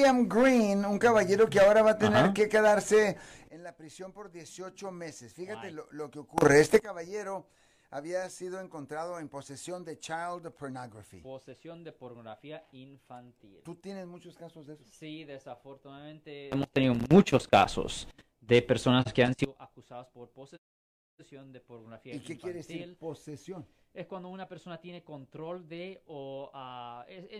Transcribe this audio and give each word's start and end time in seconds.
William 0.00 0.26
Green, 0.26 0.86
un 0.86 0.98
caballero 0.98 1.46
que 1.50 1.60
ahora 1.60 1.82
va 1.82 1.90
a 1.90 1.98
tener 1.98 2.16
Ajá. 2.16 2.32
que 2.32 2.48
quedarse 2.48 3.18
en 3.50 3.62
la 3.62 3.76
prisión 3.76 4.12
por 4.12 4.30
18 4.30 4.90
meses. 4.90 5.34
Fíjate 5.34 5.70
lo, 5.72 5.86
lo 5.90 6.10
que 6.10 6.20
ocurre. 6.20 6.58
Este 6.58 6.80
caballero 6.80 7.46
había 7.90 8.26
sido 8.30 8.60
encontrado 8.62 9.18
en 9.18 9.28
posesión 9.28 9.84
de 9.84 9.98
child 9.98 10.52
pornography. 10.58 11.20
Posesión 11.20 11.84
de 11.84 11.92
pornografía 11.92 12.64
infantil. 12.72 13.60
¿Tú 13.62 13.74
tienes 13.74 14.06
muchos 14.06 14.38
casos 14.38 14.66
de 14.66 14.72
eso? 14.72 14.84
Sí, 14.90 15.24
desafortunadamente 15.24 16.48
hemos 16.48 16.70
tenido 16.70 16.94
muchos 17.10 17.46
casos 17.46 18.08
de 18.40 18.62
personas 18.62 19.12
que 19.12 19.22
han 19.22 19.34
sido 19.34 19.54
acusadas 19.58 20.06
por 20.08 20.30
posesión 20.30 21.52
de 21.52 21.60
pornografía 21.60 22.14
¿Y 22.14 22.20
qué 22.20 22.38
quiere 22.38 22.60
infantil. 22.60 22.78
decir 22.80 22.96
posesión? 22.98 23.66
es 23.92 24.06
cuando 24.06 24.28
una 24.28 24.48
persona 24.48 24.80
tiene 24.80 25.02
control 25.02 25.68
de, 25.68 26.00
o 26.06 26.29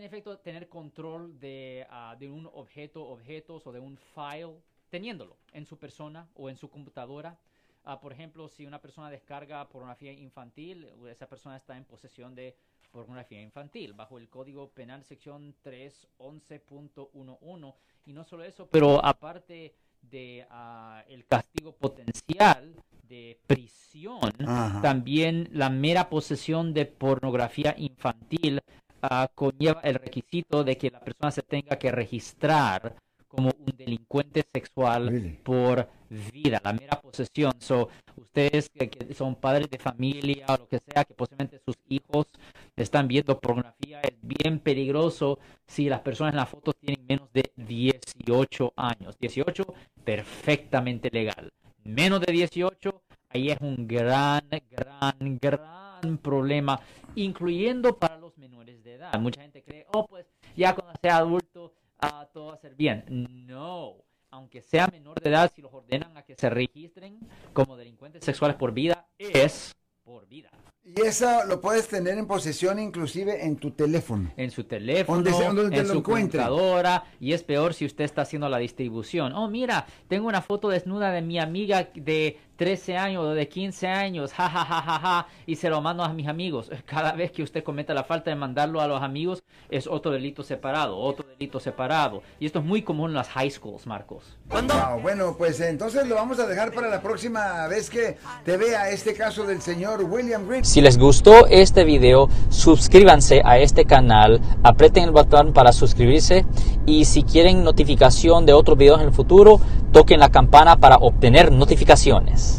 en 0.01 0.07
efecto, 0.07 0.39
tener 0.39 0.69
control 0.69 1.39
de, 1.39 1.87
ah, 1.91 2.17
de 2.19 2.31
un 2.31 2.47
objeto, 2.47 3.07
objetos 3.07 3.67
o 3.67 3.73
de 3.73 3.81
un 3.81 3.97
file, 3.97 4.57
teniéndolo 4.89 5.37
en 5.53 5.67
su 5.67 5.79
persona 5.79 6.29
o 6.35 6.49
en 6.49 6.57
su 6.57 6.71
computadora. 6.71 7.39
Ah, 7.85 8.01
por 8.01 8.13
ejemplo, 8.13 8.49
si 8.49 8.67
una 8.67 8.81
persona 8.81 9.11
descarga 9.11 9.69
pornografía 9.69 10.13
infantil, 10.13 10.89
esa 11.09 11.29
persona 11.29 11.57
está 11.57 11.77
en 11.77 11.85
posesión 11.85 12.35
de 12.35 12.57
pornografía 12.91 13.41
infantil 13.41 13.93
bajo 13.93 14.19
el 14.19 14.29
Código 14.29 14.71
Penal 14.71 15.05
sección 15.05 15.55
311.11 15.65 17.75
y 18.07 18.13
no 18.13 18.25
solo 18.25 18.43
eso, 18.43 18.67
pero 18.69 19.05
aparte 19.05 19.77
de 20.03 20.45
ah, 20.51 21.05
el 21.09 21.25
castigo 21.27 21.73
potencial 21.73 22.75
de 23.07 23.39
prisión, 23.47 24.19
Ajá. 24.47 24.81
también 24.83 25.49
la 25.53 25.69
mera 25.69 26.09
posesión 26.09 26.73
de 26.73 26.87
pornografía 26.87 27.75
infantil 27.77 28.61
ah, 29.03 29.29
conlleva 29.35 29.81
el 29.83 29.95
requisito 29.95 30.65
de 30.65 30.77
que 30.77 30.91
la 30.91 31.01
persona 31.01 31.31
se 31.31 31.43
tenga 31.43 31.79
que 31.79 31.91
registrar 31.91 32.97
como 33.31 33.51
un 33.51 33.77
delincuente 33.77 34.45
sexual 34.53 35.09
Really? 35.09 35.39
por 35.45 35.89
vida, 36.09 36.61
la 36.65 36.73
mera 36.73 37.01
posesión. 37.01 37.53
So, 37.61 37.89
ustedes 38.17 38.69
que, 38.69 38.91
que 38.91 39.15
son 39.15 39.37
padres 39.37 39.71
de 39.71 39.79
familia 39.79 40.47
o 40.49 40.57
lo 40.57 40.69
que 40.69 40.81
sea, 40.81 41.05
que 41.05 41.15
posiblemente 41.15 41.61
sus 41.65 41.77
hijos 41.89 42.27
están 42.75 43.07
viendo 43.07 43.39
pornografía, 43.39 44.01
es 44.01 44.17
bien 44.21 44.59
peligroso 44.59 45.39
si 45.65 45.89
las 45.89 46.01
personas 46.01 46.33
en 46.33 46.39
la 46.39 46.47
foto 46.47 46.73
tienen 46.73 47.07
menos 47.07 47.33
de 47.33 47.53
18 47.57 48.73
años. 48.77 49.17
18, 49.19 49.75
perfectamente 50.05 51.09
legal. 51.13 51.53
Menos 51.85 52.21
de 52.21 52.33
18, 52.33 53.03
ahí 53.29 53.51
es 53.51 53.59
un 53.61 53.87
gran, 53.87 54.43
gran, 54.71 55.39
gran 55.41 55.90
problema, 56.19 56.81
incluyendo 57.15 57.97
para 57.97 58.19
los 58.19 58.37
menores 58.39 58.83
de 58.83 58.95
edad. 58.95 59.19
Mucha 59.21 59.43
gente 59.43 59.63
cree, 59.63 59.87
oh, 59.93 60.07
pues 60.07 60.27
ya 60.57 60.75
cuando 60.75 60.95
sea 61.01 61.19
adulto, 61.19 61.73
ah, 61.99 62.29
todo 62.33 62.47
va 62.47 62.55
a 62.55 62.59
ser 62.59 62.75
bien. 62.75 63.05
No, 63.47 63.97
aunque 64.31 64.63
sea 64.63 64.87
menor 64.89 65.21
de 65.21 65.31
edad, 65.31 65.51
si 65.55 65.61
los 65.63 65.73
ordenan 65.73 66.17
a 66.17 66.23
que 66.23 66.35
se 66.37 66.49
registren 66.51 67.19
como 67.53 67.77
delincuentes 67.77 68.25
sexuales 68.25 68.57
por 68.57 68.73
vida, 68.73 69.07
es 69.19 69.75
por 70.05 70.27
vida. 70.27 70.51
Y 70.83 70.99
eso 71.03 71.45
lo 71.45 71.61
puedes 71.61 71.87
tener 71.89 72.17
en 72.17 72.27
posesión 72.27 72.79
inclusive 72.79 73.45
en 73.45 73.57
tu 73.57 73.71
teléfono. 73.73 74.33
En 74.37 74.51
su 74.51 74.65
teléfono, 74.65 75.17
Donde 75.23 75.33
sea- 75.35 75.53
donde 75.53 75.77
en 75.77 75.87
lo 75.87 75.93
su 75.93 75.99
encuentre. 75.99 76.41
computadora, 76.41 77.05
y 77.21 77.33
es 77.35 77.43
peor 77.43 77.75
si 77.75 77.85
usted 77.85 78.05
está 78.05 78.23
haciendo 78.23 78.49
la 78.49 78.57
distribución. 78.59 79.35
Oh, 79.35 79.47
mira, 79.49 79.87
tengo 80.09 80.27
una 80.27 80.41
foto 80.41 80.69
desnuda 80.71 81.13
de 81.13 81.21
mi 81.21 81.39
amiga 81.39 81.91
de 81.95 82.39
13 82.61 82.95
años 82.99 83.25
o 83.25 83.31
de 83.31 83.49
15 83.49 83.89
años, 83.89 84.33
ja, 84.37 84.47
ja, 84.51 84.67
ja, 84.67 84.83
ja, 84.83 84.99
ja, 85.01 85.27
y 85.47 85.57
se 85.57 85.71
lo 85.71 85.81
mando 85.81 86.05
a 86.05 86.13
mis 86.13 86.29
amigos. 86.29 86.71
Cada 86.85 87.13
vez 87.13 87.33
que 87.33 87.43
usted 87.43 87.65
cometa 87.65 87.95
la 87.95 88.05
falta 88.05 88.29
de 88.29 88.37
mandarlo 88.37 88.83
a 88.83 88.87
los 88.87 89.03
amigos, 89.03 89.43
es 89.71 89.87
otro 89.87 90.13
delito 90.13 90.43
separado, 90.43 90.99
otro 90.99 91.27
delito 91.27 91.59
separado. 91.59 92.23
Y 92.39 92.45
esto 92.45 92.59
es 92.59 92.65
muy 92.67 92.83
común 92.83 93.13
en 93.13 93.17
las 93.17 93.31
high 93.31 93.51
schools, 93.51 93.87
Marcos. 93.87 94.37
Wow, 94.51 95.01
bueno, 95.01 95.37
pues 95.39 95.59
entonces 95.61 96.07
lo 96.07 96.17
vamos 96.17 96.39
a 96.39 96.47
dejar 96.47 96.75
para 96.75 96.89
la 96.89 97.01
próxima 97.01 97.67
vez 97.67 97.89
que 97.89 98.19
te 98.45 98.59
vea 98.59 98.91
este 98.91 99.15
caso 99.15 99.47
del 99.47 99.63
señor 99.63 100.05
William 100.05 100.47
Green. 100.47 100.63
Si 100.63 100.83
les 100.83 100.99
gustó 100.99 101.47
este 101.47 101.85
video, 101.85 102.29
suscríbanse 102.51 103.41
a 103.43 103.59
este 103.59 103.87
canal, 103.87 104.39
aprieten 104.63 105.05
el 105.05 105.13
botón 105.13 105.55
para 105.55 105.73
suscribirse 105.73 106.45
y 106.85 107.07
si 107.07 107.23
quieren 107.23 107.65
notificación 107.65 108.45
de 108.45 108.53
otros 108.53 108.77
videos 108.77 109.01
en 109.01 109.07
el 109.07 109.15
futuro, 109.15 109.61
toquen 109.93 110.21
la 110.21 110.29
campana 110.29 110.77
para 110.77 110.97
obtener 110.97 111.53
notificaciones. 111.53 112.50